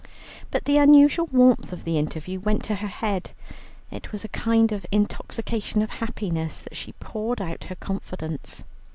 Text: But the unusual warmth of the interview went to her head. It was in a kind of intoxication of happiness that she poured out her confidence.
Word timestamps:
But 0.49 0.65
the 0.65 0.77
unusual 0.79 1.27
warmth 1.31 1.71
of 1.71 1.83
the 1.83 1.99
interview 1.99 2.39
went 2.39 2.63
to 2.63 2.73
her 2.77 2.87
head. 2.87 3.29
It 3.91 4.11
was 4.11 4.23
in 4.25 4.31
a 4.33 4.35
kind 4.35 4.71
of 4.71 4.83
intoxication 4.91 5.83
of 5.83 5.91
happiness 5.91 6.59
that 6.63 6.75
she 6.75 6.93
poured 6.93 7.39
out 7.39 7.65
her 7.65 7.75
confidence. 7.75 8.63